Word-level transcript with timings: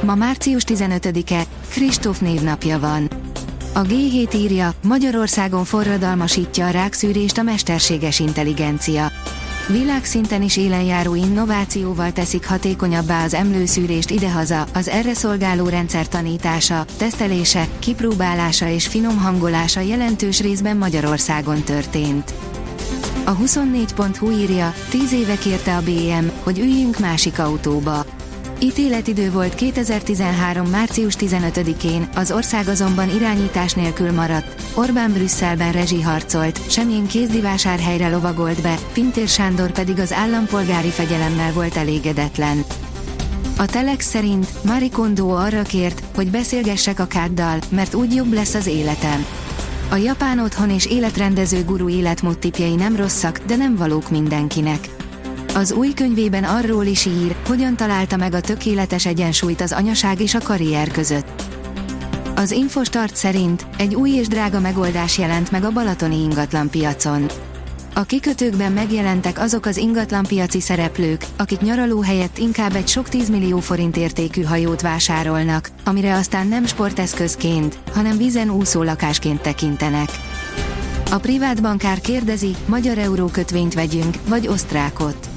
Ma 0.00 0.14
március 0.14 0.62
15-e, 0.66 1.44
Kristóf 1.68 2.20
névnapja 2.20 2.78
van. 2.78 3.10
A 3.72 3.82
G7 3.82 4.34
írja, 4.34 4.74
Magyarországon 4.82 5.64
forradalmasítja 5.64 6.66
a 6.66 6.70
rákszűrést 6.70 7.38
a 7.38 7.42
mesterséges 7.42 8.18
intelligencia. 8.18 9.10
Világszinten 9.68 10.42
is 10.42 10.56
élenjáró 10.56 11.14
innovációval 11.14 12.12
teszik 12.12 12.46
hatékonyabbá 12.46 13.24
az 13.24 13.34
emlőszűrést 13.34 14.10
idehaza, 14.10 14.66
az 14.74 14.88
erre 14.88 15.14
szolgáló 15.14 15.68
rendszer 15.68 16.08
tanítása, 16.08 16.84
tesztelése, 16.96 17.68
kipróbálása 17.78 18.68
és 18.68 18.86
finom 18.86 19.18
hangolása 19.18 19.80
jelentős 19.80 20.40
részben 20.40 20.76
Magyarországon 20.76 21.62
történt. 21.62 22.34
A 23.24 23.36
24.hu 23.36 24.30
írja, 24.30 24.74
10 24.90 25.12
éve 25.12 25.38
kérte 25.38 25.76
a 25.76 25.82
BM, 25.82 26.26
hogy 26.42 26.58
üljünk 26.58 26.98
másik 26.98 27.38
autóba. 27.38 28.04
Ítéletidő 28.64 29.30
volt 29.30 29.54
2013. 29.54 30.66
március 30.66 31.14
15-én, 31.18 32.08
az 32.14 32.32
ország 32.32 32.68
azonban 32.68 33.10
irányítás 33.10 33.72
nélkül 33.72 34.12
maradt, 34.12 34.62
Orbán 34.74 35.12
Brüsszelben 35.12 35.72
rezsiharcolt, 35.72 36.70
semmilyen 36.70 37.06
kézdivásárhelyre 37.06 38.08
lovagolt 38.08 38.62
be, 38.62 38.78
Pintér 38.92 39.28
Sándor 39.28 39.70
pedig 39.70 39.98
az 39.98 40.12
állampolgári 40.12 40.88
fegyelemmel 40.88 41.52
volt 41.52 41.76
elégedetlen. 41.76 42.64
A 43.58 43.66
Telex 43.66 44.06
szerint 44.06 44.64
Marie 44.64 44.88
Kondo 44.88 45.28
arra 45.28 45.62
kért, 45.62 46.02
hogy 46.14 46.30
beszélgessek 46.30 46.98
a 46.98 47.06
káddal, 47.06 47.58
mert 47.68 47.94
úgy 47.94 48.14
jobb 48.14 48.32
lesz 48.32 48.54
az 48.54 48.66
életem. 48.66 49.26
A 49.90 49.96
japán 49.96 50.38
otthon 50.38 50.70
és 50.70 50.86
életrendező 50.86 51.64
guru 51.64 51.88
életmód 51.88 52.38
tipjei 52.38 52.74
nem 52.74 52.96
rosszak, 52.96 53.38
de 53.38 53.56
nem 53.56 53.76
valók 53.76 54.10
mindenkinek. 54.10 54.88
Az 55.54 55.72
új 55.72 55.92
könyvében 55.92 56.44
arról 56.44 56.84
is 56.84 57.04
ír, 57.04 57.36
hogyan 57.46 57.76
találta 57.76 58.16
meg 58.16 58.34
a 58.34 58.40
tökéletes 58.40 59.06
egyensúlyt 59.06 59.60
az 59.60 59.72
anyaság 59.72 60.20
és 60.20 60.34
a 60.34 60.38
karrier 60.38 60.88
között. 60.88 61.42
Az 62.34 62.50
Infostart 62.50 63.16
szerint 63.16 63.66
egy 63.78 63.94
új 63.94 64.10
és 64.10 64.26
drága 64.26 64.60
megoldás 64.60 65.18
jelent 65.18 65.50
meg 65.50 65.64
a 65.64 65.70
balatoni 65.70 66.22
ingatlan 66.22 66.70
piacon. 66.70 67.26
A 67.94 68.02
kikötőkben 68.02 68.72
megjelentek 68.72 69.38
azok 69.38 69.66
az 69.66 69.76
ingatlanpiaci 69.76 70.60
szereplők, 70.60 71.26
akik 71.36 71.60
nyaraló 71.60 72.00
helyett 72.00 72.38
inkább 72.38 72.74
egy 72.74 72.88
sok 72.88 73.08
tízmillió 73.08 73.58
forint 73.58 73.96
értékű 73.96 74.42
hajót 74.42 74.80
vásárolnak, 74.80 75.70
amire 75.84 76.14
aztán 76.14 76.46
nem 76.46 76.66
sporteszközként, 76.66 77.78
hanem 77.92 78.16
vízen 78.16 78.50
úszó 78.50 78.82
lakásként 78.82 79.40
tekintenek. 79.40 80.08
A 81.10 81.16
privát 81.16 81.62
bankár 81.62 82.00
kérdezi, 82.00 82.56
magyar 82.66 82.98
eurókötvényt 82.98 83.74
vegyünk, 83.74 84.14
vagy 84.28 84.48
osztrákot. 84.48 85.33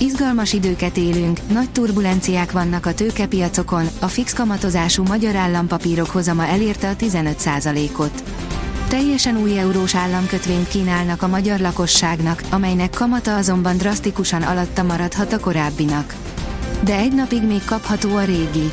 Izgalmas 0.00 0.52
időket 0.52 0.96
élünk, 0.96 1.38
nagy 1.52 1.70
turbulenciák 1.70 2.52
vannak 2.52 2.86
a 2.86 2.94
tőkepiacokon, 2.94 3.86
a 3.98 4.06
fix 4.06 4.32
kamatozású 4.32 5.02
magyar 5.02 5.36
állampapírok 5.36 6.10
hozama 6.10 6.46
elérte 6.46 6.88
a 6.88 6.96
15%-ot. 6.96 8.22
Teljesen 8.88 9.36
új 9.36 9.58
eurós 9.58 9.94
államkötvényt 9.94 10.68
kínálnak 10.68 11.22
a 11.22 11.28
magyar 11.28 11.60
lakosságnak, 11.60 12.42
amelynek 12.50 12.90
kamata 12.90 13.36
azonban 13.36 13.76
drasztikusan 13.76 14.42
alatta 14.42 14.82
maradhat 14.82 15.32
a 15.32 15.40
korábbinak. 15.40 16.14
De 16.84 16.96
egy 16.96 17.14
napig 17.14 17.42
még 17.42 17.64
kapható 17.64 18.16
a 18.16 18.24
régi. 18.24 18.72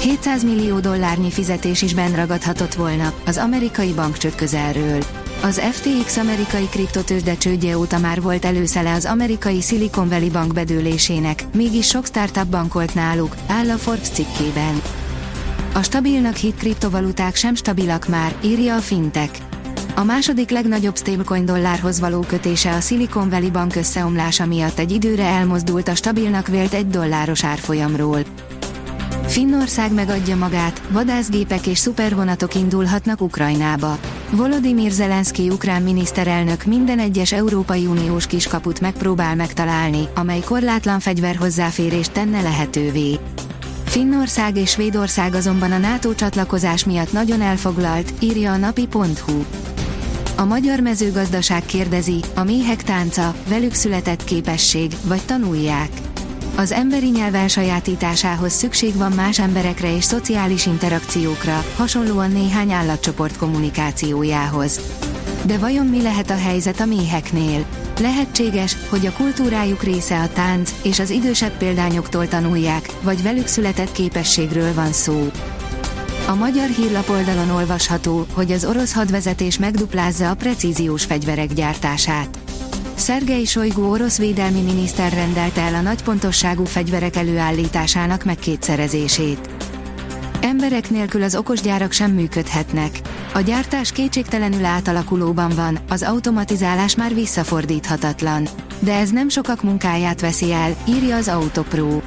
700 0.00 0.44
millió 0.44 0.80
dollárnyi 0.80 1.30
fizetés 1.30 1.82
is 1.82 1.94
benragadhatott 1.94 2.74
volna, 2.74 3.12
az 3.26 3.36
amerikai 3.36 3.92
bankcsőd 3.92 4.34
közelről. 4.34 5.02
Az 5.42 5.60
FTX 5.70 6.16
amerikai 6.16 6.68
kriptotősde 6.70 7.36
csődje 7.36 7.78
óta 7.78 7.98
már 7.98 8.22
volt 8.22 8.44
előszele 8.44 8.92
az 8.92 9.04
amerikai 9.04 9.60
Silicon 9.60 10.08
Valley 10.08 10.30
bank 10.30 10.52
bedőlésének, 10.52 11.44
mégis 11.54 11.86
sok 11.86 12.06
startup 12.06 12.46
bankolt 12.46 12.94
náluk, 12.94 13.34
áll 13.46 13.70
a 13.70 13.76
Forbes 13.76 14.08
cikkében. 14.08 14.82
A 15.74 15.82
stabilnak 15.82 16.36
hit 16.36 16.56
kriptovaluták 16.56 17.34
sem 17.34 17.54
stabilak 17.54 18.08
már, 18.08 18.34
írja 18.44 18.76
a 18.76 18.80
Fintech. 18.80 19.40
A 19.94 20.02
második 20.02 20.50
legnagyobb 20.50 20.96
stablecoin 20.96 21.44
dollárhoz 21.44 22.00
való 22.00 22.20
kötése 22.20 22.74
a 22.74 22.80
Silicon 22.80 23.30
Valley 23.30 23.50
bank 23.50 23.76
összeomlása 23.76 24.46
miatt 24.46 24.78
egy 24.78 24.90
időre 24.90 25.24
elmozdult 25.24 25.88
a 25.88 25.94
stabilnak 25.94 26.46
vélt 26.46 26.72
egy 26.72 26.88
dolláros 26.88 27.44
árfolyamról. 27.44 28.20
Finnország 29.26 29.92
megadja 29.92 30.36
magát, 30.36 30.82
vadászgépek 30.90 31.66
és 31.66 31.78
szupervonatok 31.78 32.54
indulhatnak 32.54 33.20
Ukrajnába. 33.20 33.98
Volodymyr 34.30 34.90
Zelenszky 34.90 35.48
ukrán 35.50 35.82
miniszterelnök 35.82 36.64
minden 36.64 36.98
egyes 36.98 37.32
Európai 37.32 37.86
Uniós 37.86 38.26
kiskaput 38.26 38.80
megpróbál 38.80 39.34
megtalálni, 39.34 40.08
amely 40.14 40.40
korlátlan 40.40 41.00
fegyverhozzáférést 41.00 42.12
tenne 42.12 42.40
lehetővé. 42.40 43.18
Finnország 43.84 44.56
és 44.56 44.70
Svédország 44.70 45.34
azonban 45.34 45.72
a 45.72 45.78
NATO 45.78 46.14
csatlakozás 46.14 46.84
miatt 46.84 47.12
nagyon 47.12 47.40
elfoglalt, 47.40 48.12
írja 48.20 48.52
a 48.52 48.56
napi.hu. 48.56 49.44
A 50.36 50.44
magyar 50.44 50.80
mezőgazdaság 50.80 51.62
kérdezi, 51.64 52.20
a 52.34 52.42
méhek 52.44 52.82
tánca, 52.82 53.34
velük 53.48 53.74
született 53.74 54.24
képesség, 54.24 54.92
vagy 55.04 55.22
tanulják. 55.26 55.88
Az 56.58 56.72
emberi 56.72 57.08
nyelv 57.08 57.34
elsajátításához 57.34 58.52
szükség 58.52 58.96
van 58.96 59.12
más 59.12 59.38
emberekre 59.38 59.96
és 59.96 60.04
szociális 60.04 60.66
interakciókra, 60.66 61.64
hasonlóan 61.76 62.30
néhány 62.30 62.72
állatcsoport 62.72 63.36
kommunikációjához. 63.36 64.80
De 65.44 65.58
vajon 65.58 65.86
mi 65.86 66.02
lehet 66.02 66.30
a 66.30 66.36
helyzet 66.36 66.80
a 66.80 66.84
méheknél? 66.84 67.66
Lehetséges, 68.00 68.76
hogy 68.88 69.06
a 69.06 69.12
kultúrájuk 69.12 69.82
része 69.82 70.20
a 70.20 70.28
tánc, 70.28 70.74
és 70.82 70.98
az 70.98 71.10
idősebb 71.10 71.56
példányoktól 71.56 72.28
tanulják, 72.28 72.88
vagy 73.02 73.22
velük 73.22 73.46
született 73.46 73.92
képességről 73.92 74.74
van 74.74 74.92
szó. 74.92 75.30
A 76.26 76.34
magyar 76.34 76.68
hírlap 76.68 77.08
oldalon 77.08 77.50
olvasható, 77.50 78.26
hogy 78.32 78.52
az 78.52 78.64
orosz 78.64 78.94
hadvezetés 78.94 79.58
megduplázza 79.58 80.30
a 80.30 80.34
precíziós 80.34 81.04
fegyverek 81.04 81.52
gyártását. 81.52 82.38
Szergei 82.98 83.44
Sojgu 83.44 83.82
orosz 83.82 84.18
védelmi 84.18 84.60
miniszter 84.60 85.12
rendelte 85.12 85.60
el 85.60 85.74
a 85.74 85.80
nagypontosságú 85.80 86.64
fegyverek 86.64 87.16
előállításának 87.16 88.24
megkétszerezését. 88.24 89.48
Emberek 90.40 90.90
nélkül 90.90 91.22
az 91.22 91.36
okosgyárak 91.36 91.92
sem 91.92 92.10
működhetnek. 92.10 93.00
A 93.34 93.40
gyártás 93.40 93.92
kétségtelenül 93.92 94.64
átalakulóban 94.64 95.52
van, 95.54 95.78
az 95.88 96.02
automatizálás 96.02 96.96
már 96.96 97.14
visszafordíthatatlan. 97.14 98.48
De 98.78 98.94
ez 98.94 99.10
nem 99.10 99.28
sokak 99.28 99.62
munkáját 99.62 100.20
veszi 100.20 100.52
el, 100.52 100.76
írja 100.88 101.16
az 101.16 101.28
Autopro. 101.28 102.00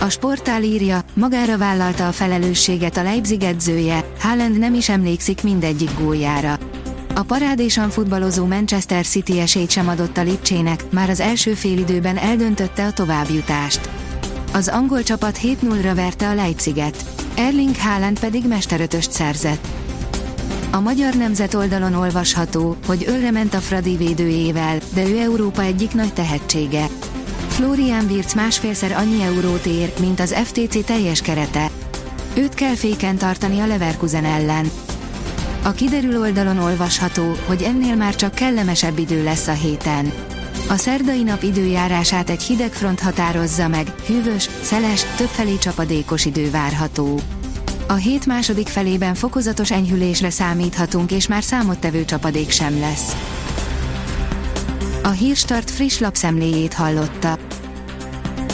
A 0.00 0.08
sportál 0.08 0.62
írja, 0.62 1.04
magára 1.14 1.58
vállalta 1.58 2.08
a 2.08 2.12
felelősséget 2.12 2.96
a 2.96 3.02
Leipzig 3.02 3.42
edzője, 3.42 4.04
Haaland 4.18 4.58
nem 4.58 4.74
is 4.74 4.88
emlékszik 4.88 5.42
mindegyik 5.42 5.90
góljára. 5.98 6.58
A 7.16 7.22
parádésan 7.22 7.90
futballozó 7.90 8.44
Manchester 8.46 9.06
City 9.06 9.40
esélyt 9.40 9.70
sem 9.70 9.88
adott 9.88 10.16
a 10.16 10.22
Lipcsének, 10.22 10.84
már 10.90 11.10
az 11.10 11.20
első 11.20 11.54
félidőben 11.54 12.16
eldöntötte 12.16 12.86
a 12.86 12.92
továbbjutást. 12.92 13.90
Az 14.52 14.68
angol 14.68 15.02
csapat 15.02 15.38
7-0-ra 15.42 15.92
verte 15.94 16.28
a 16.28 16.34
Leipziget. 16.34 17.04
Erling 17.34 17.76
Haaland 17.76 18.20
pedig 18.20 18.46
mesterötöst 18.48 19.12
szerzett. 19.12 19.66
A 20.70 20.80
magyar 20.80 21.14
nemzet 21.14 21.54
oldalon 21.54 21.94
olvasható, 21.94 22.76
hogy 22.86 23.04
ölre 23.06 23.30
ment 23.30 23.54
a 23.54 23.58
Fradi 23.58 23.96
védőjével, 23.96 24.78
de 24.94 25.08
ő 25.08 25.18
Európa 25.18 25.62
egyik 25.62 25.94
nagy 25.94 26.12
tehetsége. 26.12 26.86
Florian 27.48 28.04
Wirtz 28.10 28.34
másfélszer 28.34 28.92
annyi 28.92 29.22
eurót 29.22 29.66
ér, 29.66 29.92
mint 30.00 30.20
az 30.20 30.34
FTC 30.44 30.84
teljes 30.84 31.20
kerete. 31.20 31.70
Őt 32.34 32.54
kell 32.54 32.74
féken 32.74 33.16
tartani 33.16 33.60
a 33.60 33.66
Leverkusen 33.66 34.24
ellen. 34.24 34.70
A 35.66 35.72
kiderül 35.72 36.20
oldalon 36.20 36.58
olvasható, 36.58 37.36
hogy 37.46 37.62
ennél 37.62 37.96
már 37.96 38.14
csak 38.14 38.34
kellemesebb 38.34 38.98
idő 38.98 39.24
lesz 39.24 39.46
a 39.46 39.52
héten. 39.52 40.12
A 40.68 40.76
szerdai 40.76 41.22
nap 41.22 41.42
időjárását 41.42 42.30
egy 42.30 42.42
hideg 42.42 42.72
front 42.72 43.00
határozza 43.00 43.68
meg, 43.68 43.92
hűvös, 44.06 44.48
szeles, 44.62 45.04
többfelé 45.16 45.58
csapadékos 45.58 46.24
idő 46.24 46.50
várható. 46.50 47.20
A 47.86 47.92
hét 47.92 48.26
második 48.26 48.68
felében 48.68 49.14
fokozatos 49.14 49.70
enyhülésre 49.70 50.30
számíthatunk 50.30 51.12
és 51.12 51.26
már 51.26 51.42
számottevő 51.42 52.04
csapadék 52.04 52.50
sem 52.50 52.80
lesz. 52.80 53.16
A 55.02 55.10
Hírstart 55.10 55.70
friss 55.70 55.98
lapszemléjét 55.98 56.74
hallotta. 56.74 57.38